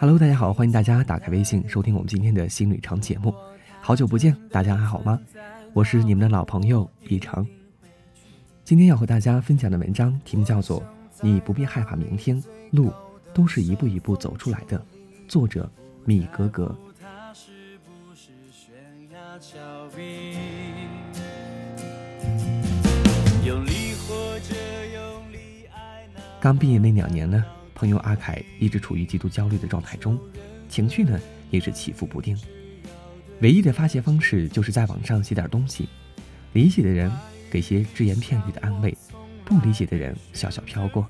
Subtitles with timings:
[0.00, 3.32] Hello，大家好，欢迎大家打开微信收听我们今天的新旅程节目。
[3.80, 5.20] 好久不见，大家还好吗？
[5.72, 7.46] 我是你们的老朋友一成。
[8.64, 10.80] 今天要和大家分享的文章题目叫做
[11.20, 12.42] 《你不必害怕明天，
[12.72, 12.92] 路
[13.32, 14.78] 都是一步一步走出来的》，
[15.28, 15.70] 作者
[16.04, 16.76] 米格格。
[26.40, 27.44] 刚毕业那两年呢？
[27.74, 30.18] 朋友阿凯一直处于极度焦虑的状态中，
[30.68, 32.36] 情绪呢也是起伏不定。
[33.40, 35.88] 唯一的发泄方式就是在网上写点东西，
[36.54, 37.08] 理解的人
[37.48, 38.96] 给些只言片语的安慰，
[39.44, 41.06] 不理解的人笑笑飘过，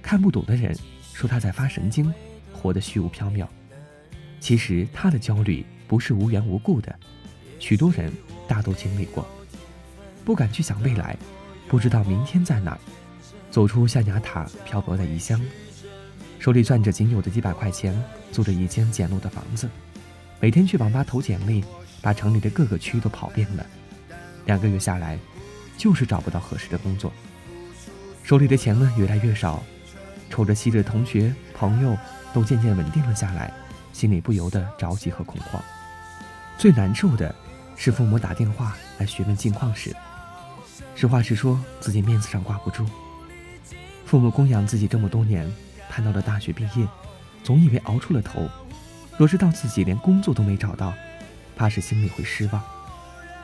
[0.00, 0.76] 看不懂的人
[1.14, 2.12] 说他在发神经，
[2.52, 3.46] 活得虚无缥缈。
[4.40, 6.94] 其实他的焦虑不是无缘无故的，
[7.60, 8.12] 许多人
[8.48, 9.24] 大都经历过，
[10.24, 11.16] 不敢去想未来，
[11.68, 12.76] 不知道明天在哪，
[13.48, 15.40] 走出象牙塔，漂泊在异乡。
[16.40, 17.98] 手里攥着仅有的几百块钱，
[18.32, 19.70] 租着一间简陋的房子，
[20.40, 21.64] 每天去网吧投简历，
[22.02, 23.64] 把城里的各个区都跑遍了。
[24.46, 25.18] 两个月下来，
[25.78, 27.10] 就是找不到合适的工作。
[28.24, 29.62] 手里的钱呢越来越少，
[30.34, 31.96] 瞅着昔日同学朋友
[32.32, 33.54] 都渐渐稳定了下来，
[33.92, 35.62] 心里不由得着急和恐慌。
[36.58, 37.32] 最难受的
[37.76, 39.94] 是父母打电话来询问近况时，
[40.96, 42.84] 实话实说，自己面子上挂不住。
[44.04, 45.48] 父母供养自己这么多年。
[45.88, 46.88] 盼到了大学毕业，
[47.44, 48.48] 总以为熬出了头，
[49.16, 50.92] 若知道自己连工作都没找到，
[51.54, 52.60] 怕是心里会失望。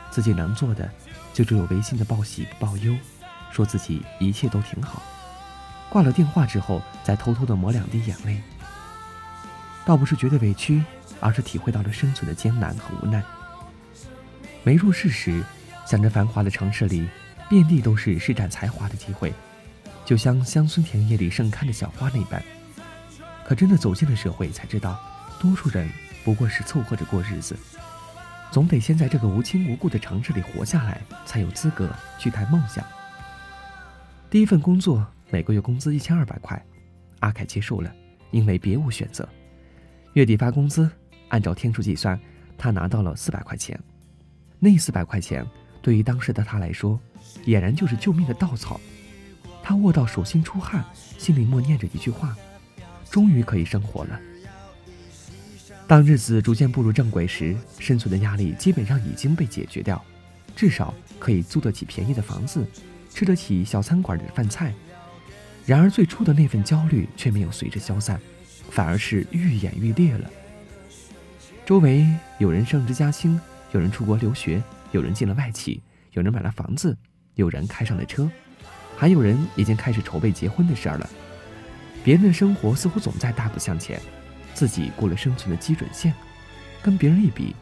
[0.09, 0.91] 自己能做的，
[1.33, 2.93] 就只有违心的报喜不报忧，
[3.53, 5.01] 说自己一切都挺好。
[5.91, 8.41] 挂了电话之后，再偷偷的抹两滴眼泪。
[9.83, 10.81] 倒不是觉得委屈，
[11.19, 13.21] 而是体会到了生存的艰难和无奈。
[14.63, 15.43] 没入世时，
[15.85, 17.09] 想着繁华的城市里，
[17.49, 19.33] 遍地都是施展才华的机会。
[20.05, 22.41] 就像乡村田野里盛开的小花那般，
[23.43, 24.97] 可真的走进了社会，才知道，
[25.41, 25.89] 多数人
[26.23, 27.57] 不过是凑合着过日子，
[28.49, 32.81] 总得先在这个无亲无故的城市里活下来，才有资格去谈梦想。
[34.29, 36.61] 第一份工作每个月工资一千二百块，
[37.21, 37.89] 阿凯接受了，
[38.31, 39.27] 因为别无选择。
[40.13, 40.91] 月底发工资，
[41.29, 42.19] 按照天数计算，
[42.57, 43.79] 他拿到了四百块钱。
[44.59, 45.47] 那四百块钱
[45.81, 46.99] 对于当时的他来说，
[47.45, 48.79] 俨然就是救命的稻草。
[49.63, 50.83] 他握到手心出汗，
[51.17, 52.35] 心里默念着一句话
[53.09, 54.19] ：“终于可以生活了。”
[55.87, 60.03] 当日子逐渐步入正轨时，生存的压力基本上已经被解决掉，
[60.57, 62.65] 至少可以租得起便宜的房子，
[63.09, 64.73] 吃得起小餐馆里的饭菜。
[65.65, 68.19] 然而最初的那份焦虑却没有随之消散，
[68.69, 70.29] 反而是愈演愈烈了。
[71.65, 72.05] 周围
[72.39, 73.39] 有人升职加薪，
[73.71, 74.61] 有人出国留学，
[74.91, 75.81] 有人进了外企，
[76.13, 76.97] 有人买了房子，
[77.35, 78.29] 有人开上了车。
[78.97, 81.09] 还有人已经开始筹备结婚的事儿了，
[82.03, 83.99] 别人的生活似乎总在大步向前，
[84.53, 86.13] 自己过了生存的基准线，
[86.83, 87.55] 跟别人一比，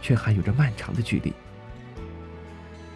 [0.00, 1.32] 却还有着漫长的距离。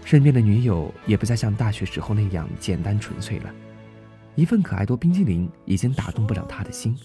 [0.05, 3.55] 身边的女友也不再像大学时候那样简单纯粹了，
[4.35, 6.97] 一份可爱多冰激凌已经打动不了他的心，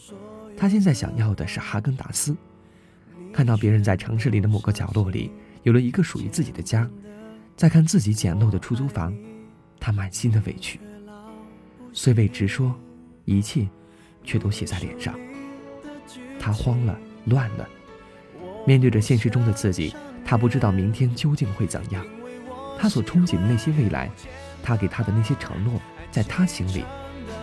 [0.56, 2.36] 他现在想要的是哈根达斯。
[3.34, 5.32] 看到别人在城市里的某个角落里
[5.64, 6.90] 有了一个属于自己的家，
[7.56, 9.14] 再看自己简陋的出租房。
[9.80, 10.80] 他满心的委屈，
[11.94, 12.74] 虽未直说，
[13.26, 13.68] 一切
[14.24, 15.14] 却都写在脸上。
[16.40, 17.68] 他慌了，乱了。
[18.66, 19.94] 面对着现实中的自己，
[20.26, 22.06] 他不知道明天究竟会怎样。
[22.80, 24.10] 他所憧憬的那些未来，
[24.64, 25.80] 他给他的那些承诺，
[26.12, 26.84] 在他心里，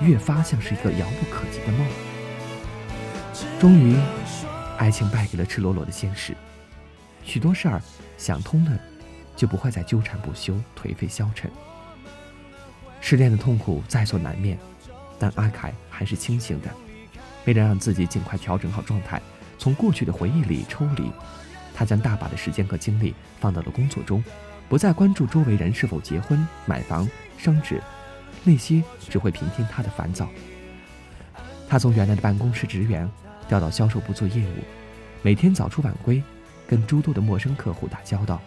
[0.00, 1.86] 越发像是一个遥不可及的梦。
[3.58, 3.96] 终于，
[4.78, 6.34] 爱情败给了赤裸裸的现实。
[7.24, 7.80] 许多事儿
[8.18, 8.78] 想通了，
[9.34, 11.50] 就不会再纠缠不休、颓废消沉。
[13.00, 14.58] 失恋的痛苦在所难免，
[15.18, 16.68] 但阿凯还是清醒的。
[17.46, 19.20] 为了让自己尽快调整好状态，
[19.58, 21.10] 从过去的回忆里抽离，
[21.74, 24.22] 他将大把的时间和精力放到了工作中，
[24.68, 27.82] 不再关注周围人是否结婚、买房、升职，
[28.42, 30.28] 那些只会平添他的烦躁。
[31.68, 33.08] 他从原来的办公室职员
[33.48, 34.64] 调到销售部做业务，
[35.22, 36.22] 每天早出晚归，
[36.66, 38.40] 跟诸多的陌生客户打交道。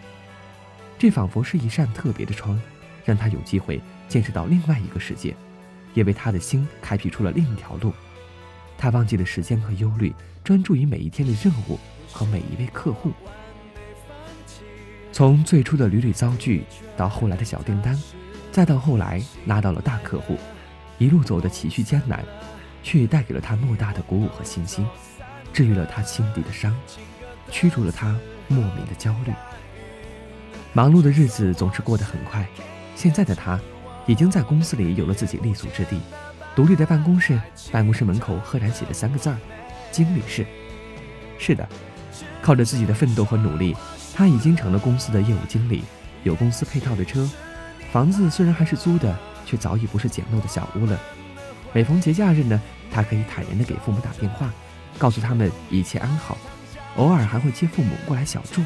[1.00, 2.60] 这仿佛是一扇特别的窗，
[3.06, 3.82] 让他有机会。
[4.08, 5.36] 见识到另外一个世界，
[5.94, 7.92] 也为他的心开辟出了另一条路。
[8.78, 10.14] 他忘记了时间和忧虑，
[10.46, 11.78] 专注于每一天的任务
[12.10, 13.12] 和每一位客户。
[15.18, 16.64] 从最初的屡屡遭拒，
[16.96, 18.00] 到后来的小订单，
[18.52, 20.38] 再到后来拉到了大客户，
[21.00, 22.24] 一路走得崎岖艰难，
[22.84, 24.86] 却也带给了他莫大的鼓舞和信心，
[25.52, 26.72] 治愈了他心底的伤，
[27.50, 28.16] 驱逐了他
[28.48, 29.34] 莫名的焦虑。
[30.72, 32.48] 忙碌的日子总是过得很快，
[32.96, 33.60] 现在的他，
[34.06, 36.00] 已经在公司里有了自己立足之地，
[36.56, 37.42] 独立的办公室，
[37.72, 39.38] 办公室门口赫然写着三个字儿：
[39.92, 40.46] 经理室。
[41.40, 41.68] 是的，
[42.40, 43.76] 靠着自己的奋斗和努力，
[44.18, 45.84] 他已经成了公司的业务经理，
[46.24, 47.30] 有公司配套的车，
[47.92, 49.16] 房子虽然还是租的，
[49.46, 51.00] 却早已不是简陋的小屋了。
[51.72, 52.60] 每逢节假日呢，
[52.92, 54.52] 他可以坦然地给父母打电话，
[54.98, 56.36] 告诉他们一切安好，
[56.96, 58.64] 偶尔还会接父母过来小住。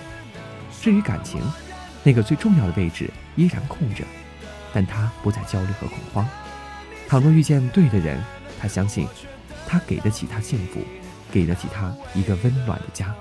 [0.81, 1.41] 至于感情，
[2.01, 4.05] 那个最重要的位置依然空着，
[4.71, 6.25] 但他不再焦虑和恐慌。
[7.09, 8.23] 倘若遇见对的人，
[8.57, 9.05] 他相信，
[9.67, 10.79] 他给得起他幸福，
[11.29, 13.13] 给得起他一个温暖的家。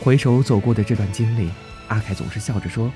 [0.00, 1.50] 回首走过的这段经历，
[1.88, 2.90] 阿凯总是笑着说：“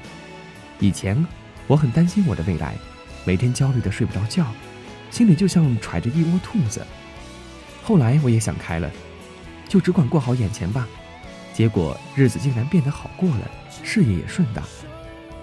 [0.78, 1.26] 以前
[1.66, 2.76] 我很担心我的未来，
[3.24, 4.46] 每天焦虑的睡不着觉，
[5.10, 6.86] 心里就像揣着一窝兔子。
[7.82, 8.88] 后来我也想开了，
[9.68, 10.86] 就只管过好眼前吧。”
[11.52, 13.50] 结果日子竟然变得好过了，
[13.82, 14.64] 事业也顺当。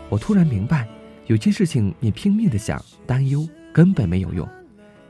[0.10, 0.88] 我突然明白，
[1.26, 4.48] 有些事情你拼命的想、担忧根本没有用，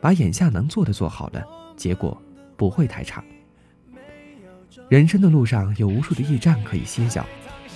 [0.02, 1.44] 把眼下能做的做好了，
[1.78, 2.20] 结果
[2.58, 3.24] 不会太差。
[4.90, 7.26] 人生的路上有无数的驿站可以歇脚，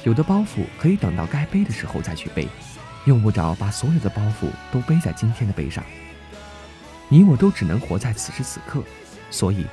[0.06, 2.48] 有的包袱可以等到该背的时候再去背，
[3.04, 5.84] 用不着把所有的包袱都背在今天的背上。
[7.10, 8.82] 你我都只能活在此时此刻，
[9.30, 9.66] 所以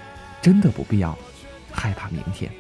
[0.43, 1.17] 真的不必要
[1.70, 2.50] 害怕明天。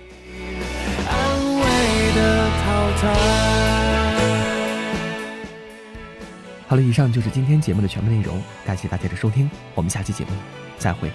[6.68, 10.30] 好了，以上就是今天节目的全部内容，感谢大家的收听，我们下期节目
[10.78, 11.10] 再会。